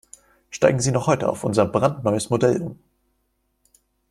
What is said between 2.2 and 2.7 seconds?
Modell